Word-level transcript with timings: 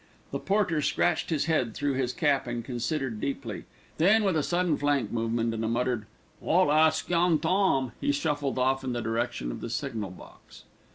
The 0.31 0.39
porter 0.39 0.81
scratched 0.81 1.29
his 1.29 1.45
head 1.45 1.75
through 1.75 1.93
his 1.93 2.11
cap 2.11 2.47
and 2.47 2.65
considered 2.65 3.21
deeply, 3.21 3.65
then 3.99 4.23
with 4.23 4.35
a 4.35 4.41
sudden 4.41 4.75
flank 4.75 5.11
movement 5.11 5.53
and 5.53 5.63
a 5.63 5.67
muttered, 5.67 6.07
"I'll 6.43 6.71
ask 6.71 7.07
Young 7.07 7.37
Tom," 7.37 7.91
he 8.01 8.11
shuffled 8.11 8.57
off 8.57 8.83
in 8.83 8.93
the 8.93 9.01
direction 9.03 9.51
of 9.51 9.61
the 9.61 9.69
signal 9.69 10.09
box. 10.09 10.63